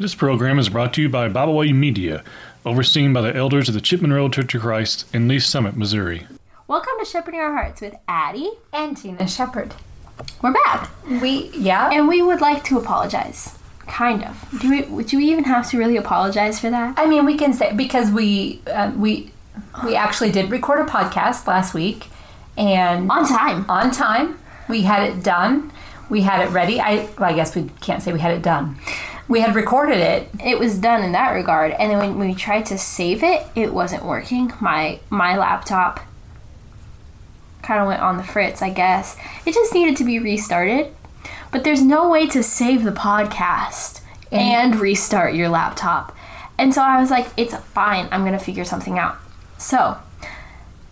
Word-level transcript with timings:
This 0.00 0.14
program 0.14 0.58
is 0.58 0.70
brought 0.70 0.94
to 0.94 1.02
you 1.02 1.10
by 1.10 1.28
Byway 1.28 1.72
Media, 1.72 2.24
overseen 2.64 3.12
by 3.12 3.20
the 3.20 3.36
elders 3.36 3.68
of 3.68 3.74
the 3.74 3.82
Chipman 3.82 4.14
Road 4.14 4.32
Church 4.32 4.54
of 4.54 4.62
Christ 4.62 5.04
in 5.14 5.28
Lee's 5.28 5.44
Summit, 5.44 5.76
Missouri. 5.76 6.26
Welcome 6.66 6.94
to 7.00 7.04
Shepherding 7.04 7.38
Our 7.40 7.52
Hearts 7.52 7.82
with 7.82 7.94
Addy. 8.08 8.50
and 8.72 8.96
Tina 8.96 9.28
Shepherd. 9.28 9.74
We're 10.40 10.54
back, 10.64 10.88
We 11.20 11.50
yeah. 11.54 11.90
and 11.92 12.08
we 12.08 12.22
would 12.22 12.40
like 12.40 12.64
to 12.64 12.78
apologize. 12.78 13.58
Kind 13.80 14.24
of. 14.24 14.42
Do 14.60 14.70
we? 14.70 15.02
Do 15.04 15.18
we 15.18 15.26
even 15.30 15.44
have 15.44 15.68
to 15.70 15.76
really 15.78 15.98
apologize 15.98 16.58
for 16.60 16.70
that? 16.70 16.98
I 16.98 17.04
mean, 17.06 17.26
we 17.26 17.36
can 17.36 17.52
say 17.52 17.74
because 17.74 18.10
we 18.10 18.62
uh, 18.72 18.92
we 18.96 19.32
we 19.84 19.96
actually 19.96 20.30
did 20.32 20.50
record 20.50 20.80
a 20.80 20.84
podcast 20.90 21.46
last 21.46 21.74
week, 21.74 22.06
and 22.56 23.10
On 23.10 23.26
time. 23.26 23.68
on 23.68 23.90
time. 23.90 24.38
We 24.66 24.82
had 24.82 25.02
it 25.10 25.22
done. 25.24 25.72
We 26.08 26.20
had 26.22 26.40
it 26.46 26.50
ready. 26.52 26.80
I 26.80 27.08
well, 27.18 27.30
I 27.30 27.32
guess 27.34 27.54
we 27.56 27.68
can't 27.80 28.02
say 28.02 28.12
we 28.12 28.20
had 28.20 28.32
it 28.32 28.42
done. 28.42 28.78
We 29.30 29.42
had 29.42 29.54
recorded 29.54 29.98
it. 29.98 30.28
It 30.44 30.58
was 30.58 30.76
done 30.76 31.04
in 31.04 31.12
that 31.12 31.30
regard, 31.30 31.70
and 31.70 31.88
then 31.88 31.98
when 31.98 32.18
we 32.18 32.34
tried 32.34 32.66
to 32.66 32.76
save 32.76 33.22
it, 33.22 33.46
it 33.54 33.72
wasn't 33.72 34.04
working. 34.04 34.52
My 34.60 34.98
my 35.08 35.36
laptop 35.38 36.00
kind 37.62 37.80
of 37.80 37.86
went 37.86 38.02
on 38.02 38.16
the 38.16 38.24
fritz, 38.24 38.60
I 38.60 38.70
guess. 38.70 39.16
It 39.46 39.54
just 39.54 39.72
needed 39.72 39.96
to 39.98 40.04
be 40.04 40.18
restarted. 40.18 40.92
But 41.52 41.62
there's 41.62 41.80
no 41.80 42.10
way 42.10 42.26
to 42.26 42.42
save 42.42 42.82
the 42.82 42.90
podcast 42.90 44.00
and 44.32 44.74
restart 44.74 45.34
your 45.34 45.48
laptop. 45.48 46.12
And 46.58 46.74
so 46.74 46.82
I 46.82 47.00
was 47.00 47.12
like, 47.12 47.28
it's 47.36 47.54
fine. 47.54 48.08
I'm 48.10 48.22
going 48.22 48.38
to 48.38 48.44
figure 48.44 48.64
something 48.64 48.98
out. 48.98 49.16
So 49.58 49.98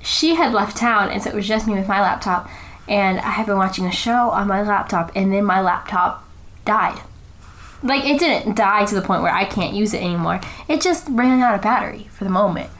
she 0.01 0.37
had 0.37 0.53
left 0.53 0.77
town, 0.77 1.11
and 1.11 1.21
so 1.21 1.31
it 1.31 1.35
was 1.35 1.49
just 1.49 1.67
me 1.67 1.75
with 1.75 1.89
my 1.89 2.01
laptop. 2.01 2.49
And 2.87 3.19
I 3.19 3.31
had 3.31 3.47
been 3.47 3.57
watching 3.57 3.87
a 3.87 3.93
show 3.93 4.31
on 4.31 4.47
my 4.47 4.63
laptop, 4.63 5.11
and 5.17 5.33
then 5.33 5.45
my 5.45 5.61
laptop 5.61 6.25
died. 6.65 7.01
Like, 7.83 8.05
it 8.05 8.19
didn't 8.19 8.57
die 8.57 8.85
to 8.87 8.95
the 8.95 9.03
point 9.03 9.23
where 9.23 9.33
I 9.33 9.45
can't 9.45 9.75
use 9.75 9.95
it 9.95 10.03
anymore. 10.03 10.41
It 10.67 10.81
just 10.81 11.07
ran 11.11 11.41
out 11.41 11.55
of 11.55 11.63
battery 11.63 12.09
for 12.13 12.25
the 12.25 12.31
moment. 12.31 12.71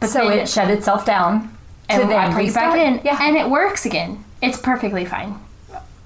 But 0.00 0.10
So 0.10 0.28
then- 0.28 0.38
it 0.40 0.48
shut 0.48 0.70
itself 0.70 1.04
down. 1.06 1.56
and 1.88 2.02
I 2.12 2.30
plugged 2.32 2.48
it 2.48 2.54
back 2.54 2.76
in, 2.76 3.00
Yeah. 3.04 3.18
and 3.20 3.36
it 3.36 3.50
works 3.50 3.84
again. 3.84 4.24
It's 4.40 4.56
perfectly 4.58 5.04
fine. 5.04 5.34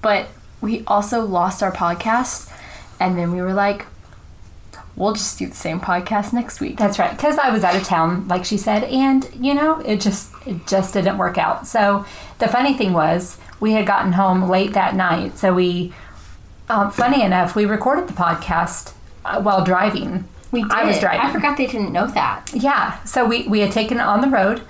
But 0.02 0.26
we 0.60 0.82
also 0.86 1.20
lost 1.24 1.62
our 1.62 1.70
podcast, 1.70 2.50
and 2.98 3.16
then 3.16 3.30
we 3.30 3.40
were 3.40 3.52
like, 3.54 3.86
we'll 4.96 5.12
just 5.12 5.38
do 5.38 5.46
the 5.46 5.54
same 5.54 5.78
podcast 5.80 6.32
next 6.32 6.60
week. 6.60 6.76
That's 6.78 6.98
right, 6.98 7.10
because 7.10 7.38
I 7.38 7.50
was 7.50 7.62
out 7.62 7.76
of 7.76 7.84
town, 7.84 8.26
like 8.26 8.44
she 8.44 8.56
said, 8.56 8.84
and 8.84 9.28
you 9.38 9.54
know, 9.54 9.80
it 9.84 10.00
just 10.00 10.30
it 10.46 10.66
just 10.66 10.94
didn't 10.94 11.18
work 11.18 11.38
out. 11.38 11.66
So 11.68 12.04
the 12.38 12.48
funny 12.48 12.74
thing 12.74 12.92
was, 12.92 13.36
we 13.60 13.72
had 13.72 13.86
gotten 13.86 14.12
home 14.14 14.48
late 14.48 14.72
that 14.72 14.94
night, 14.96 15.38
so 15.38 15.52
we, 15.52 15.92
um, 16.68 16.90
funny 16.90 17.22
enough, 17.22 17.54
we 17.54 17.64
recorded 17.64 18.08
the 18.08 18.12
podcast 18.14 18.92
uh, 19.24 19.40
while 19.40 19.64
driving. 19.64 20.24
We 20.52 20.62
did. 20.62 20.72
I 20.72 20.84
was 20.84 20.98
driving. 20.98 21.20
I 21.20 21.32
forgot 21.32 21.56
they 21.56 21.66
didn't 21.66 21.92
know 21.92 22.06
that. 22.08 22.50
Yeah, 22.54 23.02
so 23.04 23.26
we 23.26 23.46
we 23.48 23.60
had 23.60 23.72
taken 23.72 23.98
it 23.98 24.02
on 24.02 24.20
the 24.20 24.28
road. 24.28 24.62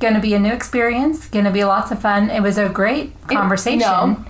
Going 0.00 0.14
to 0.14 0.20
be 0.20 0.34
a 0.34 0.38
new 0.38 0.52
experience. 0.52 1.28
Going 1.28 1.44
to 1.44 1.50
be 1.50 1.64
lots 1.64 1.90
of 1.90 2.00
fun. 2.00 2.30
It 2.30 2.40
was 2.40 2.56
a 2.58 2.68
great 2.68 3.12
conversation. 3.28 3.80
no. 3.80 4.24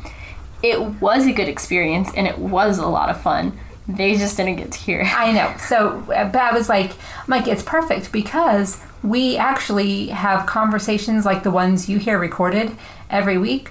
It 0.62 0.80
was 1.00 1.26
a 1.26 1.32
good 1.32 1.48
experience, 1.48 2.10
and 2.16 2.26
it 2.26 2.38
was 2.38 2.78
a 2.78 2.86
lot 2.86 3.10
of 3.10 3.20
fun. 3.20 3.56
They 3.86 4.16
just 4.16 4.36
didn't 4.36 4.56
get 4.56 4.72
to 4.72 4.78
hear 4.78 5.00
it. 5.00 5.14
I 5.18 5.32
know. 5.32 5.54
So, 5.58 6.00
uh, 6.12 6.24
but 6.30 6.40
I 6.42 6.52
was 6.52 6.68
like, 6.68 6.92
Mike, 7.26 7.46
it's 7.46 7.62
perfect 7.62 8.10
because 8.12 8.82
we 9.02 9.36
actually 9.36 10.08
have 10.08 10.46
conversations 10.46 11.24
like 11.24 11.42
the 11.44 11.50
ones 11.52 11.88
you 11.88 11.98
hear 11.98 12.18
recorded 12.18 12.76
every 13.08 13.38
week 13.38 13.70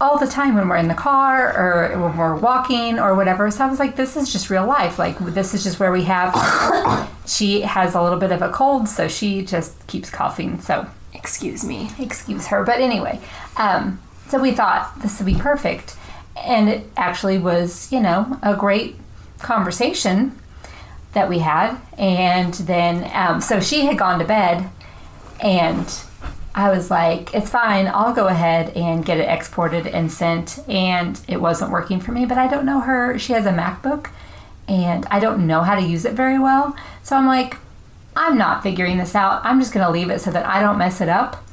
all 0.00 0.18
the 0.18 0.26
time 0.26 0.54
when 0.54 0.68
we're 0.68 0.76
in 0.76 0.88
the 0.88 0.94
car 0.94 1.56
or 1.56 1.98
when 1.98 2.16
we're 2.16 2.36
walking 2.36 2.98
or 2.98 3.14
whatever. 3.14 3.50
So 3.50 3.64
I 3.64 3.70
was 3.70 3.78
like, 3.78 3.96
this 3.96 4.16
is 4.16 4.30
just 4.30 4.50
real 4.50 4.66
life. 4.66 4.98
Like, 4.98 5.18
this 5.18 5.54
is 5.54 5.64
just 5.64 5.80
where 5.80 5.90
we 5.90 6.04
have. 6.04 7.08
she 7.26 7.62
has 7.62 7.94
a 7.94 8.02
little 8.02 8.18
bit 8.18 8.30
of 8.30 8.42
a 8.42 8.50
cold, 8.50 8.88
so 8.88 9.08
she 9.08 9.44
just 9.44 9.86
keeps 9.86 10.10
coughing. 10.10 10.60
So 10.60 10.86
Excuse 11.14 11.64
me. 11.64 11.90
excuse 11.98 12.46
her. 12.48 12.62
But 12.62 12.80
anyway, 12.80 13.20
um, 13.56 14.00
so 14.28 14.40
we 14.40 14.52
thought 14.52 15.00
this 15.02 15.18
would 15.18 15.26
be 15.26 15.34
perfect. 15.34 15.96
And 16.36 16.68
it 16.68 16.86
actually 16.96 17.38
was, 17.38 17.90
you 17.90 18.00
know, 18.00 18.38
a 18.42 18.54
great 18.54 18.96
conversation 19.38 20.38
that 21.14 21.28
we 21.28 21.38
had. 21.38 21.78
And 21.96 22.52
then, 22.54 23.10
um, 23.14 23.40
so 23.40 23.60
she 23.60 23.86
had 23.86 23.96
gone 23.98 24.18
to 24.18 24.24
bed, 24.24 24.68
and 25.40 25.86
I 26.56 26.70
was 26.70 26.90
like, 26.90 27.34
it's 27.34 27.50
fine, 27.50 27.86
I'll 27.86 28.14
go 28.14 28.28
ahead 28.28 28.74
and 28.74 29.04
get 29.04 29.18
it 29.18 29.28
exported 29.28 29.86
and 29.86 30.10
sent. 30.10 30.58
And 30.68 31.20
it 31.28 31.38
wasn't 31.40 31.70
working 31.70 32.00
for 32.00 32.12
me, 32.12 32.24
but 32.24 32.38
I 32.38 32.48
don't 32.48 32.64
know 32.64 32.80
her. 32.80 33.18
She 33.18 33.34
has 33.34 33.44
a 33.44 33.52
MacBook, 33.52 34.08
and 34.66 35.04
I 35.10 35.20
don't 35.20 35.46
know 35.46 35.60
how 35.60 35.74
to 35.74 35.82
use 35.82 36.06
it 36.06 36.14
very 36.14 36.38
well. 36.38 36.74
So 37.02 37.14
I'm 37.14 37.26
like, 37.26 37.58
I'm 38.16 38.38
not 38.38 38.62
figuring 38.62 38.96
this 38.96 39.14
out. 39.14 39.44
I'm 39.44 39.60
just 39.60 39.74
going 39.74 39.84
to 39.84 39.92
leave 39.92 40.08
it 40.08 40.22
so 40.22 40.30
that 40.30 40.46
I 40.46 40.62
don't 40.62 40.78
mess 40.78 41.02
it 41.02 41.10
up. 41.10 41.44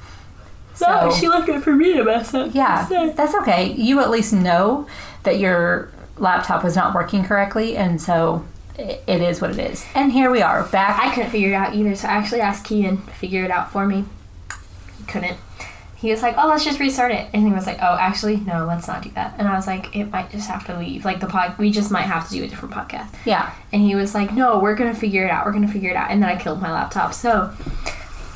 So, 0.73 1.11
she 1.11 1.27
left 1.27 1.49
it 1.49 1.61
for 1.61 1.73
me 1.75 1.93
to 1.97 2.03
mess 2.03 2.33
up. 2.33 2.55
yeah, 2.55 2.87
that's 3.15 3.35
okay. 3.35 3.73
You 3.73 3.99
at 3.99 4.09
least 4.09 4.31
know 4.31 4.87
that 5.23 5.37
your 5.37 5.91
laptop 6.17 6.63
was 6.63 6.75
not 6.77 6.95
working 6.95 7.25
correctly, 7.25 7.75
and 7.75 8.01
so 8.01 8.45
it 8.77 9.21
is 9.21 9.41
what 9.41 9.51
it 9.51 9.59
is. 9.59 9.85
And 9.93 10.13
here 10.13 10.31
we 10.31 10.41
are 10.41 10.63
back. 10.63 10.97
I 10.99 11.13
couldn't 11.13 11.29
figure 11.29 11.49
it 11.49 11.55
out 11.55 11.75
either, 11.75 11.93
so 11.95 12.07
I 12.07 12.11
actually 12.11 12.41
asked 12.41 12.65
Keegan 12.65 13.05
to 13.05 13.11
figure 13.11 13.43
it 13.43 13.51
out 13.51 13.71
for 13.71 13.85
me. 13.85 14.05
Couldn't. 15.07 15.37
He 15.95 16.11
was 16.11 16.21
like, 16.21 16.35
"Oh, 16.37 16.47
let's 16.49 16.65
just 16.65 16.79
restart 16.81 17.11
it," 17.13 17.29
and 17.33 17.47
he 17.47 17.53
was 17.53 17.65
like, 17.65 17.77
"Oh, 17.81 17.97
actually, 17.97 18.35
no, 18.37 18.65
let's 18.65 18.87
not 18.89 19.03
do 19.03 19.09
that." 19.11 19.35
And 19.37 19.47
I 19.47 19.53
was 19.55 19.67
like, 19.67 19.95
"It 19.95 20.11
might 20.11 20.29
just 20.31 20.49
have 20.49 20.65
to 20.65 20.77
leave. 20.77 21.05
Like 21.05 21.21
the 21.21 21.27
pod, 21.27 21.57
we 21.57 21.71
just 21.71 21.91
might 21.91 22.01
have 22.01 22.27
to 22.27 22.33
do 22.33 22.43
a 22.43 22.47
different 22.47 22.73
podcast." 22.75 23.07
yeah, 23.25 23.53
And 23.71 23.81
he 23.81 23.95
was 23.95 24.13
like, 24.13 24.33
"No, 24.33 24.59
we're 24.59 24.75
gonna 24.75 24.93
figure 24.93 25.23
it 25.25 25.31
out. 25.31 25.45
We're 25.45 25.53
gonna 25.53 25.67
figure 25.69 25.89
it 25.91 25.95
out." 25.95 26.11
And 26.11 26.21
then 26.21 26.29
I 26.29 26.35
killed 26.35 26.61
my 26.61 26.71
laptop, 26.73 27.13
so 27.13 27.51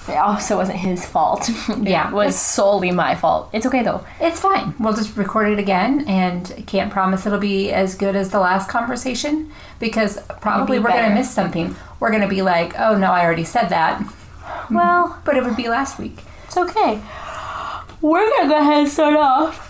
it 0.07 0.15
also 0.15 0.55
wasn't 0.55 0.77
his 0.77 1.05
fault. 1.05 1.49
Yeah. 1.81 2.07
it 2.07 2.13
was 2.13 2.39
solely 2.39 2.91
my 2.91 3.15
fault. 3.15 3.49
It's 3.51 3.65
okay 3.65 3.83
though. 3.83 4.05
it's 4.21 4.39
fine. 4.39 4.73
We'll 4.79 4.93
just 4.93 5.17
record 5.17 5.49
it 5.51 5.59
again, 5.59 6.05
and 6.07 6.63
can't 6.67 6.89
promise 6.89 7.25
it'll 7.25 7.37
be 7.39 7.71
as 7.73 7.95
good 7.95 8.15
as 8.15 8.29
the 8.29 8.39
last 8.39 8.69
conversation 8.69 9.51
because 9.79 10.17
probably 10.39 10.77
Maybe 10.77 10.85
we're 10.85 10.97
going 10.97 11.09
to 11.09 11.15
miss 11.15 11.29
something. 11.29 11.75
We're 11.99 12.11
going 12.11 12.21
to 12.21 12.27
be 12.29 12.41
like, 12.41 12.79
oh 12.79 12.97
no, 12.97 13.11
I 13.11 13.25
already 13.25 13.43
said 13.43 13.67
that, 13.69 14.01
Well, 14.71 15.19
but 15.25 15.35
it 15.35 15.43
would 15.43 15.57
be 15.57 15.67
last 15.67 15.99
week. 15.99 16.19
It's 16.47 16.57
okay. 16.57 17.01
We're 18.01 18.29
gonna 18.37 18.49
go 18.49 18.59
ahead 18.59 18.79
and 18.79 18.89
start 18.89 19.15
off 19.15 19.67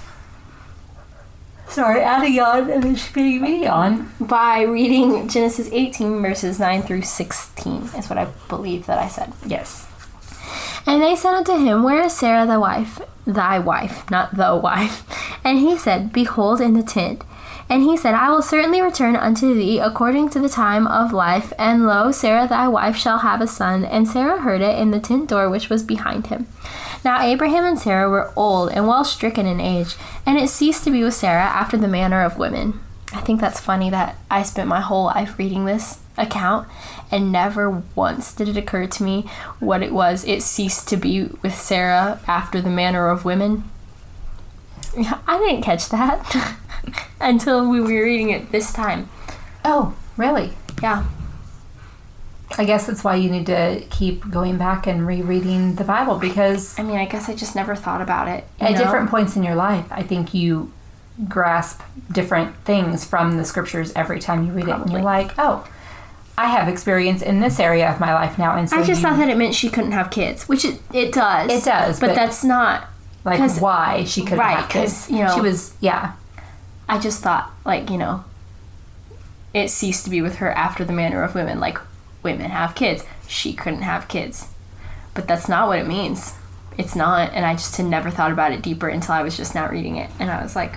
Sorry, 1.70 2.02
adding 2.02 2.34
yawn 2.34 2.70
and 2.72 2.82
then 2.82 2.96
spitting 2.96 3.42
me 3.42 3.68
on. 3.68 4.12
by 4.20 4.62
reading 4.62 5.28
Genesis 5.28 5.70
18 5.72 6.22
verses 6.22 6.60
9 6.60 6.82
through 6.82 7.02
16. 7.02 7.90
Is 7.98 8.10
what 8.10 8.18
I 8.18 8.26
believe 8.48 8.86
that 8.86 8.98
I 8.98 9.08
said. 9.08 9.34
Yes. 9.46 9.86
And 10.86 11.02
they 11.02 11.16
said 11.16 11.36
unto 11.36 11.58
him, 11.58 11.84
Where 11.84 12.04
is 12.06 12.14
Sarah 12.14 12.48
thy 12.48 12.58
wife? 12.58 13.02
Thy 13.26 13.60
wife, 13.60 14.10
not 14.10 14.36
the 14.38 14.56
wife. 14.56 15.04
And 15.44 15.60
he 15.60 15.78
said, 15.78 16.14
Behold, 16.14 16.62
in 16.62 16.74
the 16.74 16.84
tent. 16.84 17.24
And 17.70 17.84
he 17.84 17.98
said, 17.98 18.16
I 18.16 18.30
will 18.30 18.42
certainly 18.42 18.82
return 18.82 19.16
unto 19.16 19.54
thee 19.54 19.80
according 19.80 20.30
to 20.30 20.40
the 20.40 20.48
time 20.50 20.88
of 20.88 21.12
life. 21.12 21.52
And 21.60 21.86
lo, 21.86 22.12
Sarah 22.12 22.48
thy 22.48 22.68
wife 22.68 22.96
shall 22.96 23.20
have 23.20 23.42
a 23.42 23.48
son. 23.48 23.84
And 23.84 24.08
Sarah 24.08 24.42
heard 24.42 24.62
it 24.62 24.80
in 24.80 24.92
the 24.92 25.00
tent 25.00 25.30
door 25.30 25.50
which 25.50 25.70
was 25.70 25.84
behind 25.84 26.28
him. 26.28 26.48
Now 27.04 27.22
Abraham 27.22 27.66
and 27.66 27.80
Sarah 27.80 28.10
were 28.10 28.32
old 28.36 28.72
and 28.72 28.88
well 28.88 29.04
stricken 29.04 29.46
in 29.46 29.60
age, 29.60 29.96
and 30.26 30.38
it 30.38 30.50
ceased 30.50 30.84
to 30.86 30.92
be 30.92 31.04
with 31.04 31.14
Sarah 31.14 31.44
after 31.44 31.78
the 31.78 31.88
manner 31.88 32.24
of 32.24 32.38
women. 32.38 32.80
I 33.14 33.22
think 33.22 33.40
that's 33.40 33.60
funny 33.60 33.90
that 33.90 34.18
I 34.30 34.44
spent 34.44 34.68
my 34.68 34.82
whole 34.82 35.06
life 35.06 35.38
reading 35.38 35.66
this 35.66 36.00
account 36.18 36.68
and 37.12 37.32
never 37.32 37.84
once 37.96 38.34
did 38.34 38.50
it 38.50 38.58
occur 38.58 38.88
to 38.88 39.04
me 39.04 39.30
what 39.60 39.84
it 39.84 39.94
was 39.94 40.26
it 40.26 40.42
ceased 40.42 40.88
to 40.90 40.98
be 40.98 41.24
with 41.42 41.56
Sarah 41.56 42.20
after 42.28 42.62
the 42.62 42.70
manner 42.70 43.08
of 43.08 43.24
women. 43.24 43.70
I 45.28 45.40
didn't 45.40 45.64
catch 45.64 45.90
that 45.90 46.58
until 47.22 47.70
we 47.70 47.80
were 47.80 47.88
reading 47.88 48.30
it 48.30 48.52
this 48.52 48.72
time. 48.74 49.10
Oh, 49.66 49.96
really? 50.16 50.54
Yeah. 50.82 51.06
I 52.58 52.66
guess 52.66 52.88
that's 52.88 53.04
why 53.04 53.16
you 53.16 53.30
need 53.30 53.46
to 53.48 53.84
keep 53.90 54.30
going 54.30 54.58
back 54.58 54.88
and 54.88 55.06
rereading 55.06 55.76
the 55.76 55.84
Bible 55.84 56.18
because 56.18 56.78
I 56.80 56.84
mean, 56.84 56.98
I 56.98 57.06
guess 57.06 57.28
I 57.30 57.36
just 57.36 57.56
never 57.56 57.76
thought 57.76 58.02
about 58.02 58.28
it. 58.28 58.46
at 58.60 58.72
know? 58.72 58.78
different 58.78 59.10
points 59.10 59.36
in 59.36 59.44
your 59.44 59.56
life, 59.56 59.86
I 59.92 60.04
think 60.04 60.34
you 60.34 60.72
grasp 61.28 61.82
different 62.12 62.56
things 62.58 63.04
from 63.04 63.38
the 63.38 63.46
scriptures 63.46 63.92
every 63.96 64.20
time 64.20 64.46
you 64.46 64.54
read 64.54 64.68
it. 64.68 64.76
And 64.76 64.92
you're 64.92 65.02
like, 65.02 65.34
oh, 65.38 65.68
I 66.38 66.50
have 66.50 66.68
experience 66.68 67.22
in 67.22 67.40
this 67.40 67.60
area 67.60 67.90
of 67.92 68.00
my 68.00 68.14
life 68.14 68.38
now. 68.38 68.56
And 68.56 68.70
so 68.70 68.78
I 68.78 68.84
just 68.84 69.02
you- 69.02 69.08
thought 69.08 69.18
that 69.18 69.30
it 69.30 69.38
meant 69.38 69.56
she 69.56 69.70
couldn't 69.70 69.94
have 69.94 70.12
kids, 70.12 70.48
which 70.48 70.64
it, 70.64 70.80
it 70.94 71.12
does. 71.12 71.52
It 71.52 71.66
does, 71.66 72.00
but, 72.00 72.08
but- 72.08 72.16
that's 72.16 72.44
not. 72.44 72.88
Like 73.28 73.62
why 73.62 74.04
she 74.06 74.22
couldn't 74.22 74.40
right, 74.40 74.58
have 74.58 74.70
kids. 74.70 75.10
you 75.10 75.24
know- 75.24 75.36
she 75.36 75.42
was, 75.42 75.74
yeah. 75.80 76.14
I 76.90 77.00
just 77.00 77.22
thought, 77.22 77.52
like, 77.66 77.90
you 77.90 77.98
know, 77.98 78.24
it 79.54 79.70
ceased 79.70 80.06
to 80.06 80.10
be 80.10 80.22
with 80.22 80.36
her 80.38 80.52
after 80.52 80.86
the 80.86 80.94
manner 80.94 81.22
of 81.24 81.36
women. 81.36 81.60
Like, 81.60 81.78
women 82.24 82.50
have 82.52 82.76
kids. 82.76 83.04
She 83.28 83.54
couldn't 83.54 83.82
have 83.82 84.08
kids. 84.08 84.48
But 85.14 85.28
that's 85.28 85.50
not 85.50 85.68
what 85.68 85.80
it 85.80 85.88
means. 85.88 86.36
It's 86.78 86.96
not. 86.96 87.34
And 87.34 87.46
I 87.46 87.54
just 87.54 87.76
had 87.76 87.88
never 87.88 88.10
thought 88.10 88.32
about 88.32 88.52
it 88.54 88.62
deeper 88.62 88.88
until 88.88 89.16
I 89.16 89.24
was 89.24 89.36
just 89.36 89.54
now 89.56 89.68
reading 89.70 89.98
it. 89.98 90.10
And 90.20 90.30
I 90.32 90.42
was 90.42 90.56
like, 90.56 90.76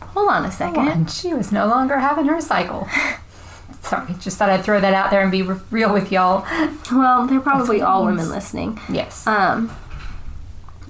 hold 0.00 0.28
on 0.28 0.44
a 0.44 0.50
second. 0.50 0.88
And 0.88 1.10
she 1.10 1.34
was 1.34 1.52
no 1.52 1.66
longer 1.66 1.98
having 1.98 2.26
her 2.26 2.40
cycle. 2.40 2.88
Sorry, 3.82 4.14
just 4.20 4.38
thought 4.38 4.50
I'd 4.50 4.64
throw 4.64 4.80
that 4.80 4.94
out 4.94 5.10
there 5.10 5.20
and 5.22 5.30
be 5.30 5.42
re- 5.42 5.60
real 5.70 5.92
with 5.92 6.10
y'all. 6.12 6.44
Well, 6.90 7.26
they're 7.26 7.40
probably 7.40 7.80
all 7.80 8.04
means. 8.04 8.18
women 8.18 8.32
listening. 8.32 8.80
Yes. 8.90 9.26
Um. 9.26 9.70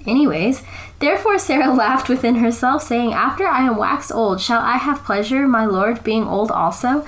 Anyways, 0.07 0.63
therefore 0.99 1.39
Sarah 1.39 1.73
laughed 1.75 2.09
within 2.09 2.37
herself, 2.37 2.83
saying, 2.83 3.13
After 3.13 3.47
I 3.47 3.63
am 3.63 3.77
waxed 3.77 4.13
old, 4.13 4.41
shall 4.41 4.61
I 4.61 4.77
have 4.77 5.05
pleasure, 5.05 5.47
my 5.47 5.65
Lord, 5.65 6.03
being 6.03 6.25
old 6.25 6.51
also? 6.51 7.07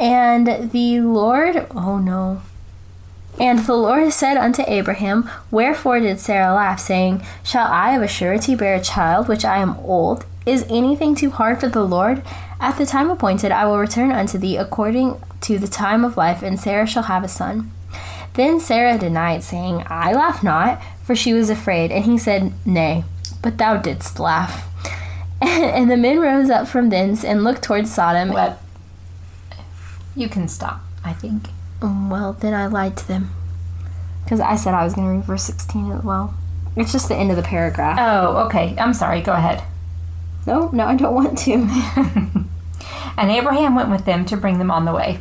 And 0.00 0.70
the 0.70 1.00
Lord, 1.00 1.66
oh 1.70 1.98
no. 1.98 2.42
And 3.40 3.60
the 3.60 3.74
Lord 3.74 4.12
said 4.12 4.36
unto 4.36 4.64
Abraham, 4.66 5.30
Wherefore 5.50 6.00
did 6.00 6.18
Sarah 6.18 6.54
laugh, 6.54 6.80
saying, 6.80 7.22
Shall 7.44 7.68
I 7.68 7.94
of 7.94 8.02
a 8.02 8.08
surety 8.08 8.54
bear 8.56 8.74
a 8.74 8.82
child, 8.82 9.28
which 9.28 9.44
I 9.44 9.58
am 9.58 9.76
old? 9.78 10.26
Is 10.44 10.66
anything 10.68 11.14
too 11.14 11.30
hard 11.30 11.60
for 11.60 11.68
the 11.68 11.84
Lord? 11.84 12.22
At 12.60 12.78
the 12.78 12.86
time 12.86 13.10
appointed, 13.10 13.52
I 13.52 13.66
will 13.66 13.78
return 13.78 14.10
unto 14.10 14.38
thee 14.38 14.56
according 14.56 15.20
to 15.42 15.58
the 15.58 15.68
time 15.68 16.04
of 16.04 16.16
life, 16.16 16.42
and 16.42 16.58
Sarah 16.58 16.86
shall 16.86 17.04
have 17.04 17.22
a 17.22 17.28
son. 17.28 17.70
Then 18.38 18.60
Sarah 18.60 18.96
denied, 18.96 19.42
saying, 19.42 19.82
I 19.88 20.12
laugh 20.12 20.44
not, 20.44 20.80
for 21.02 21.16
she 21.16 21.34
was 21.34 21.50
afraid. 21.50 21.90
And 21.90 22.04
he 22.04 22.16
said, 22.16 22.52
Nay, 22.64 23.02
but 23.42 23.58
thou 23.58 23.76
didst 23.76 24.20
laugh. 24.20 24.64
And 25.42 25.90
the 25.90 25.96
men 25.96 26.20
rose 26.20 26.48
up 26.48 26.68
from 26.68 26.88
thence 26.88 27.24
and 27.24 27.42
looked 27.42 27.62
towards 27.62 27.92
Sodom. 27.92 28.30
But 28.30 28.60
you 30.14 30.28
can 30.28 30.46
stop, 30.46 30.80
I 31.04 31.12
think. 31.14 31.48
Mm, 31.80 32.10
well, 32.10 32.32
then 32.32 32.54
I 32.54 32.66
lied 32.66 32.96
to 32.98 33.08
them. 33.08 33.30
Because 34.22 34.38
I 34.38 34.54
said 34.54 34.72
I 34.72 34.84
was 34.84 34.94
going 34.94 35.08
to 35.08 35.14
read 35.14 35.24
verse 35.24 35.42
16 35.42 35.90
as 35.90 36.04
well. 36.04 36.34
It's 36.76 36.92
just 36.92 37.08
the 37.08 37.16
end 37.16 37.30
of 37.30 37.36
the 37.36 37.42
paragraph. 37.42 37.98
Oh, 38.00 38.46
okay. 38.46 38.76
I'm 38.78 38.94
sorry. 38.94 39.20
Go 39.20 39.32
ahead. 39.32 39.64
No, 40.46 40.70
no, 40.70 40.86
I 40.86 40.94
don't 40.94 41.14
want 41.14 41.38
to. 41.38 42.44
And 43.18 43.32
Abraham 43.32 43.74
went 43.74 43.90
with 43.90 44.04
them 44.04 44.24
to 44.26 44.36
bring 44.36 44.58
them 44.58 44.70
on 44.70 44.84
the 44.84 44.92
way. 44.92 45.18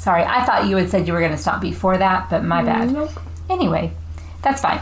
Sorry, 0.00 0.24
I 0.24 0.44
thought 0.46 0.66
you 0.66 0.76
had 0.76 0.88
said 0.88 1.06
you 1.06 1.12
were 1.12 1.20
going 1.20 1.30
to 1.32 1.36
stop 1.36 1.60
before 1.60 1.98
that, 1.98 2.30
but 2.30 2.42
my 2.42 2.64
bad. 2.64 2.88
Mm, 2.88 2.92
nope. 2.92 3.10
Anyway, 3.50 3.92
that's 4.40 4.62
fine. 4.62 4.80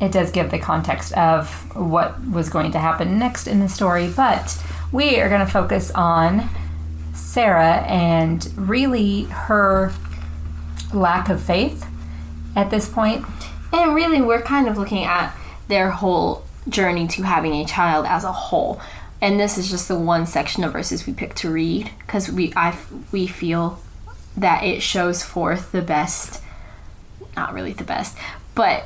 It 0.00 0.10
does 0.10 0.30
give 0.30 0.50
the 0.50 0.58
context 0.58 1.12
of 1.12 1.50
what 1.76 2.18
was 2.26 2.48
going 2.48 2.72
to 2.72 2.78
happen 2.78 3.18
next 3.18 3.46
in 3.46 3.60
the 3.60 3.68
story, 3.68 4.10
but 4.16 4.58
we 4.90 5.20
are 5.20 5.28
going 5.28 5.44
to 5.44 5.52
focus 5.52 5.90
on 5.90 6.48
Sarah 7.12 7.84
and 7.86 8.50
really 8.56 9.24
her 9.24 9.92
lack 10.94 11.28
of 11.28 11.42
faith 11.42 11.86
at 12.56 12.70
this 12.70 12.88
point. 12.88 13.26
And 13.70 13.94
really, 13.94 14.22
we're 14.22 14.40
kind 14.40 14.66
of 14.66 14.78
looking 14.78 15.04
at 15.04 15.36
their 15.68 15.90
whole 15.90 16.46
journey 16.70 17.06
to 17.08 17.22
having 17.24 17.52
a 17.52 17.66
child 17.66 18.06
as 18.06 18.24
a 18.24 18.32
whole. 18.32 18.80
And 19.20 19.38
this 19.38 19.58
is 19.58 19.70
just 19.70 19.88
the 19.88 19.98
one 19.98 20.24
section 20.24 20.64
of 20.64 20.72
verses 20.72 21.06
we 21.06 21.12
picked 21.12 21.36
to 21.38 21.50
read 21.50 21.90
because 21.98 22.30
we 22.30 22.50
I 22.56 22.74
we 23.12 23.26
feel 23.26 23.78
that 24.36 24.64
it 24.64 24.82
shows 24.82 25.22
forth 25.22 25.72
the 25.72 25.82
best, 25.82 26.42
not 27.36 27.52
really 27.52 27.72
the 27.72 27.84
best, 27.84 28.16
but 28.54 28.84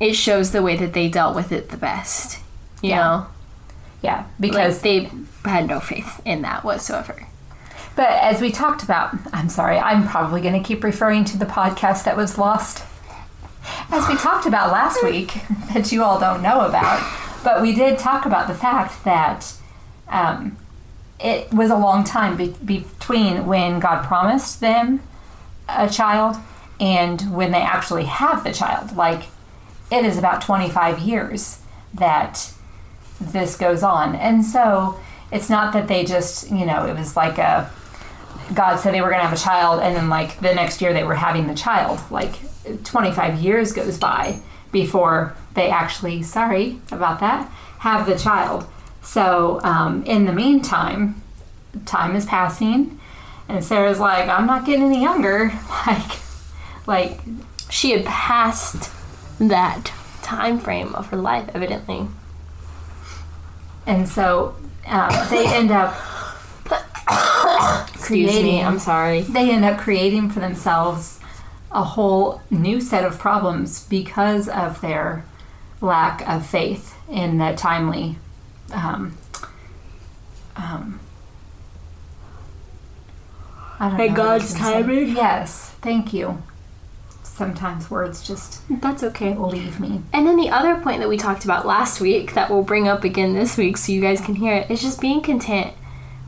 it 0.00 0.12
shows 0.14 0.52
the 0.52 0.62
way 0.62 0.76
that 0.76 0.92
they 0.92 1.08
dealt 1.08 1.34
with 1.34 1.52
it 1.52 1.70
the 1.70 1.76
best. 1.76 2.38
You 2.82 2.90
Yeah. 2.90 2.96
know, 2.96 3.26
Yeah, 4.02 4.24
because 4.38 4.80
because 4.80 4.80
they 4.82 5.10
had 5.48 5.66
no 5.66 5.80
faith 5.80 6.20
in 6.24 6.42
that 6.42 6.64
whatsoever. 6.64 7.26
But 7.96 8.10
as 8.10 8.42
we 8.42 8.52
talked 8.52 8.82
about, 8.82 9.16
I'm 9.32 9.48
sorry, 9.48 9.78
I'm 9.78 10.06
probably 10.06 10.42
going 10.42 10.52
to 10.60 10.66
keep 10.66 10.84
referring 10.84 11.24
to 11.26 11.38
the 11.38 11.46
podcast 11.46 12.04
that 12.04 12.16
was 12.16 12.36
lost. 12.36 12.84
As 13.90 14.06
we 14.06 14.16
talked 14.16 14.44
about 14.46 14.70
last 14.70 15.02
week, 15.02 15.32
that 15.72 15.90
you 15.90 16.04
all 16.04 16.20
don't 16.20 16.42
know 16.42 16.60
about, 16.66 17.00
but 17.42 17.62
we 17.62 17.74
did 17.74 17.98
talk 17.98 18.26
about 18.26 18.48
the 18.48 18.54
fact 18.54 19.02
that 19.04 19.54
um, 20.08 20.56
it 21.18 21.52
was 21.52 21.70
a 21.70 21.76
long 21.76 22.04
time 22.04 22.36
be- 22.36 22.54
between 22.64 23.46
when 23.46 23.80
God 23.80 24.04
promised 24.04 24.60
them 24.60 25.00
a 25.68 25.88
child 25.88 26.36
and 26.78 27.34
when 27.34 27.52
they 27.52 27.62
actually 27.62 28.04
have 28.04 28.44
the 28.44 28.52
child. 28.52 28.96
Like, 28.96 29.24
it 29.90 30.04
is 30.04 30.18
about 30.18 30.42
25 30.42 30.98
years 30.98 31.60
that 31.94 32.52
this 33.20 33.56
goes 33.56 33.82
on. 33.82 34.14
And 34.14 34.44
so 34.44 35.00
it's 35.32 35.48
not 35.48 35.72
that 35.72 35.88
they 35.88 36.04
just, 36.04 36.50
you 36.50 36.66
know, 36.66 36.86
it 36.86 36.96
was 36.96 37.16
like 37.16 37.38
a 37.38 37.70
God 38.54 38.76
said 38.76 38.94
they 38.94 39.00
were 39.00 39.08
going 39.08 39.20
to 39.20 39.26
have 39.26 39.36
a 39.36 39.42
child, 39.42 39.80
and 39.80 39.96
then 39.96 40.08
like 40.08 40.38
the 40.40 40.54
next 40.54 40.80
year 40.80 40.92
they 40.92 41.04
were 41.04 41.14
having 41.14 41.46
the 41.46 41.54
child. 41.54 42.00
Like 42.10 42.34
25 42.84 43.40
years 43.40 43.72
goes 43.72 43.98
by 43.98 44.40
before 44.70 45.34
they 45.54 45.68
actually, 45.68 46.22
sorry 46.22 46.80
about 46.92 47.20
that, 47.20 47.50
have 47.78 48.06
the 48.06 48.18
child. 48.18 48.66
So 49.06 49.60
um, 49.62 50.02
in 50.04 50.24
the 50.26 50.32
meantime, 50.32 51.22
time 51.86 52.16
is 52.16 52.26
passing, 52.26 52.98
and 53.48 53.64
Sarah's 53.64 54.00
like, 54.00 54.28
I'm 54.28 54.46
not 54.46 54.66
getting 54.66 54.84
any 54.86 55.00
younger. 55.02 55.52
Like, 55.86 56.18
like 56.86 57.20
She 57.70 57.92
had 57.92 58.04
passed 58.04 58.90
that 59.38 59.92
time 60.22 60.58
frame 60.58 60.94
of 60.96 61.06
her 61.08 61.16
life, 61.16 61.48
evidently. 61.54 62.08
and 63.86 64.08
so 64.08 64.56
um, 64.86 65.10
they 65.30 65.46
end 65.46 65.70
up 65.70 65.94
Excuse 67.94 68.26
me, 68.26 68.40
creating- 68.40 68.64
I'm 68.66 68.78
sorry. 68.80 69.20
they 69.22 69.50
end 69.50 69.64
up 69.64 69.78
creating 69.78 70.30
for 70.30 70.40
themselves 70.40 71.20
a 71.70 71.82
whole 71.84 72.40
new 72.50 72.80
set 72.80 73.04
of 73.04 73.18
problems 73.18 73.84
because 73.88 74.48
of 74.48 74.80
their 74.80 75.24
lack 75.80 76.26
of 76.28 76.44
faith 76.46 76.94
in 77.08 77.38
the 77.38 77.54
timely 77.56 78.18
um, 78.72 79.16
um, 80.56 81.00
I 83.78 83.90
don't 83.90 84.00
In 84.00 84.14
know 84.14 84.22
what 84.22 84.30
I 84.30 84.34
was 84.34 84.52
God's 84.52 84.54
timing? 84.54 85.16
Yes, 85.16 85.70
thank 85.82 86.12
you. 86.12 86.42
Sometimes 87.22 87.90
words 87.90 88.26
just 88.26 88.62
That's 88.80 89.02
okay. 89.02 89.34
leave 89.34 89.78
me. 89.78 90.00
And 90.12 90.26
then 90.26 90.36
the 90.36 90.48
other 90.48 90.76
point 90.76 91.00
that 91.00 91.08
we 91.08 91.18
talked 91.18 91.44
about 91.44 91.66
last 91.66 92.00
week 92.00 92.32
that 92.32 92.48
we'll 92.48 92.62
bring 92.62 92.88
up 92.88 93.04
again 93.04 93.34
this 93.34 93.58
week 93.58 93.76
so 93.76 93.92
you 93.92 94.00
guys 94.00 94.22
can 94.22 94.36
hear 94.36 94.54
it 94.54 94.70
is 94.70 94.80
just 94.80 95.00
being 95.02 95.20
content 95.20 95.74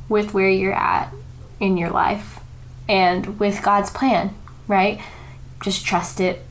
with 0.09 0.35
where 0.35 0.51
you're 0.51 0.75
at 0.75 1.13
in 1.61 1.79
your 1.79 1.91
life 1.91 2.41
and 2.89 3.41
with 3.41 3.63
God's 3.63 3.91
plan, 3.91 4.35
right? 4.67 5.01
Just 5.63 5.85
trust 5.85 6.21
it. 6.21 6.43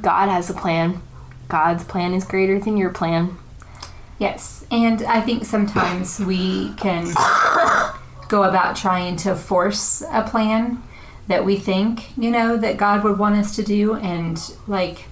God 0.00 0.28
has 0.28 0.50
a 0.50 0.54
plan. 0.54 1.00
God's 1.48 1.84
plan 1.84 2.12
is 2.14 2.24
greater 2.24 2.58
than 2.58 2.76
your 2.76 2.90
plan. 2.90 3.38
Yes, 4.18 4.64
and 4.70 5.02
I 5.02 5.20
think 5.20 5.44
sometimes 5.44 6.20
we 6.20 6.72
can 6.74 7.04
go 8.28 8.44
about 8.44 8.76
trying 8.76 9.16
to 9.16 9.34
force 9.34 10.02
a 10.10 10.22
plan 10.22 10.82
that 11.28 11.44
we 11.44 11.56
think, 11.56 12.16
you 12.16 12.30
know, 12.30 12.56
that 12.56 12.76
God 12.76 13.04
would 13.04 13.18
want 13.18 13.36
us 13.36 13.54
to 13.56 13.62
do 13.62 13.94
and 13.96 14.40
like 14.66 15.06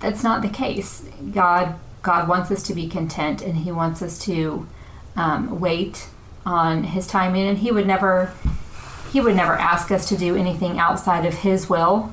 that's 0.00 0.22
not 0.22 0.42
the 0.42 0.48
case. 0.48 1.08
God 1.32 1.76
God 2.02 2.28
wants 2.28 2.50
us 2.50 2.62
to 2.64 2.74
be 2.74 2.88
content 2.88 3.42
and 3.42 3.56
he 3.56 3.72
wants 3.72 4.02
us 4.02 4.18
to 4.20 4.66
um, 5.16 5.60
wait 5.60 6.08
on 6.44 6.84
his 6.84 7.06
timing 7.06 7.46
and 7.48 7.58
he 7.58 7.70
would 7.70 7.86
never 7.86 8.32
he 9.12 9.20
would 9.20 9.36
never 9.36 9.54
ask 9.54 9.90
us 9.90 10.08
to 10.08 10.16
do 10.16 10.36
anything 10.36 10.78
outside 10.78 11.24
of 11.24 11.34
his 11.34 11.68
will 11.68 12.12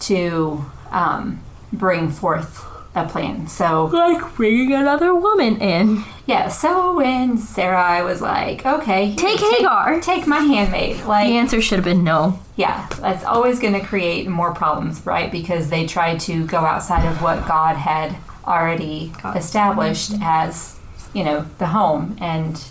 to 0.00 0.64
um, 0.90 1.42
bring 1.72 2.10
forth 2.10 2.64
a 2.94 3.06
plan. 3.08 3.46
So 3.48 3.86
Like 3.86 4.34
bringing 4.36 4.72
another 4.72 5.14
woman 5.14 5.56
in. 5.58 6.04
yeah, 6.26 6.48
so 6.48 6.94
when 6.96 7.36
Sarah 7.38 7.82
I 7.82 8.02
was 8.02 8.20
like, 8.22 8.64
okay, 8.64 9.14
Take 9.16 9.40
Hagar. 9.40 10.00
take 10.00 10.26
my 10.26 10.38
handmaid, 10.38 11.04
like, 11.04 11.26
The 11.26 11.36
answer 11.36 11.60
should 11.60 11.76
have 11.78 11.84
been 11.84 12.04
no. 12.04 12.38
yeah, 12.56 12.86
that's 13.00 13.24
always 13.24 13.58
going 13.58 13.72
to 13.74 13.80
create 13.84 14.28
more 14.28 14.54
problems, 14.54 15.04
right? 15.04 15.30
Because 15.32 15.70
they 15.70 15.86
tried 15.86 16.20
to 16.20 16.46
go 16.46 16.58
outside 16.58 17.04
of 17.06 17.20
what 17.20 17.46
God 17.48 17.76
had 17.76 18.16
already 18.46 19.12
established 19.34 20.12
as, 20.22 20.78
you 21.12 21.24
know, 21.24 21.46
the 21.58 21.66
home 21.68 22.16
and 22.20 22.62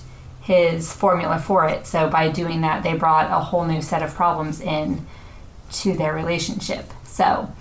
his 0.41 0.93
formula 0.93 1.39
for 1.39 1.67
it. 1.67 1.85
So 1.87 2.09
by 2.09 2.29
doing 2.29 2.61
that, 2.61 2.83
they 2.83 2.93
brought 2.95 3.31
a 3.31 3.43
whole 3.43 3.65
new 3.65 3.81
set 3.81 4.01
of 4.03 4.13
problems 4.13 4.61
in 4.61 5.05
to 5.71 5.93
their 5.93 6.13
relationship. 6.13 6.91
So, 7.05 7.51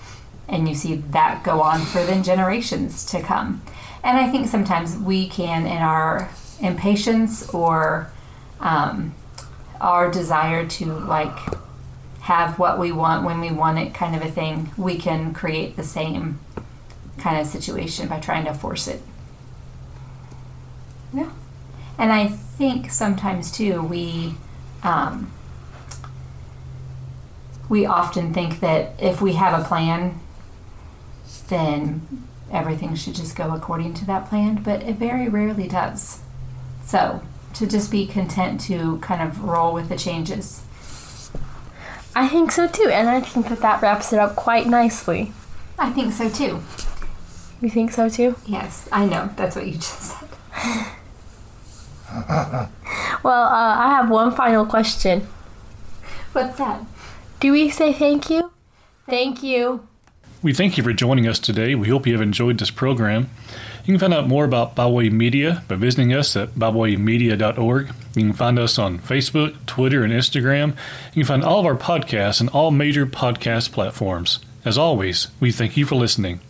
and 0.52 0.68
you 0.68 0.74
see 0.74 0.96
that 0.96 1.42
go 1.42 1.60
on 1.62 1.80
for 1.80 2.04
then 2.04 2.22
generations 2.22 3.04
to 3.06 3.20
come. 3.20 3.62
And 4.04 4.18
I 4.18 4.30
think 4.30 4.48
sometimes 4.48 4.96
we 4.96 5.28
can, 5.28 5.66
in 5.66 5.78
our 5.78 6.28
impatience 6.60 7.48
or 7.54 8.10
um, 8.60 9.14
our 9.80 10.10
desire 10.10 10.66
to 10.66 10.86
like 10.86 11.36
have 12.20 12.58
what 12.58 12.78
we 12.78 12.92
want 12.92 13.24
when 13.24 13.40
we 13.40 13.50
want 13.50 13.78
it 13.78 13.94
kind 13.94 14.14
of 14.14 14.22
a 14.22 14.30
thing, 14.30 14.70
we 14.76 14.96
can 14.96 15.32
create 15.32 15.76
the 15.76 15.82
same 15.82 16.38
kind 17.18 17.40
of 17.40 17.46
situation 17.46 18.08
by 18.08 18.20
trying 18.20 18.44
to 18.44 18.54
force 18.54 18.86
it. 18.86 19.02
Yeah. 21.14 21.30
And 21.98 22.12
I 22.12 22.28
think 22.28 22.90
sometimes 22.90 23.50
too, 23.50 23.82
we 23.82 24.34
um, 24.82 25.32
we 27.68 27.86
often 27.86 28.34
think 28.34 28.60
that 28.60 28.94
if 28.98 29.22
we 29.22 29.34
have 29.34 29.58
a 29.58 29.66
plan, 29.66 30.20
then 31.48 32.26
everything 32.50 32.94
should 32.94 33.14
just 33.14 33.36
go 33.36 33.54
according 33.54 33.94
to 33.94 34.04
that 34.06 34.28
plan, 34.28 34.62
but 34.62 34.82
it 34.82 34.96
very 34.96 35.28
rarely 35.28 35.68
does. 35.68 36.20
So, 36.84 37.22
to 37.54 37.66
just 37.66 37.90
be 37.90 38.06
content 38.06 38.60
to 38.62 38.98
kind 38.98 39.22
of 39.22 39.42
roll 39.44 39.72
with 39.74 39.88
the 39.88 39.96
changes 39.96 40.62
I 42.14 42.28
think 42.28 42.52
so 42.52 42.68
too, 42.68 42.90
and 42.92 43.08
I 43.08 43.20
think 43.20 43.48
that 43.48 43.60
that 43.60 43.80
wraps 43.80 44.12
it 44.12 44.18
up 44.18 44.36
quite 44.36 44.66
nicely. 44.66 45.32
I 45.78 45.90
think 45.90 46.12
so 46.12 46.28
too. 46.28 46.62
You 47.62 47.70
think 47.70 47.92
so 47.92 48.08
too? 48.10 48.36
Yes, 48.44 48.86
I 48.92 49.06
know. 49.06 49.30
That's 49.36 49.56
what 49.56 49.66
you 49.66 49.74
just 49.74 50.18
said. 50.18 50.28
Well, 53.22 53.44
uh, 53.44 53.76
I 53.78 53.88
have 53.90 54.10
one 54.10 54.34
final 54.34 54.66
question. 54.66 55.28
What's 56.32 56.58
that? 56.58 56.84
Do 57.38 57.52
we 57.52 57.70
say 57.70 57.92
thank 57.92 58.28
you? 58.28 58.52
Thank 59.06 59.44
you. 59.44 59.86
We 60.42 60.52
thank 60.52 60.76
you 60.76 60.82
for 60.82 60.92
joining 60.92 61.28
us 61.28 61.38
today. 61.38 61.76
We 61.76 61.88
hope 61.88 62.04
you 62.04 62.14
have 62.14 62.20
enjoyed 62.20 62.58
this 62.58 62.72
program. 62.72 63.30
You 63.84 63.92
can 63.92 63.98
find 64.00 64.12
out 64.12 64.26
more 64.26 64.44
about 64.44 64.74
Byway 64.74 65.08
Media 65.08 65.62
by 65.68 65.76
visiting 65.76 66.12
us 66.12 66.34
at 66.34 66.56
bywaymedia.org. 66.56 67.86
You 68.16 68.22
can 68.22 68.32
find 68.32 68.58
us 68.58 68.76
on 68.76 68.98
Facebook, 68.98 69.54
Twitter, 69.66 70.02
and 70.02 70.12
Instagram. 70.12 70.74
You 71.14 71.22
can 71.22 71.28
find 71.28 71.44
all 71.44 71.60
of 71.60 71.66
our 71.66 71.76
podcasts 71.76 72.40
on 72.40 72.48
all 72.48 72.72
major 72.72 73.06
podcast 73.06 73.70
platforms. 73.70 74.40
As 74.64 74.76
always, 74.76 75.28
we 75.38 75.52
thank 75.52 75.76
you 75.76 75.86
for 75.86 75.94
listening. 75.94 76.40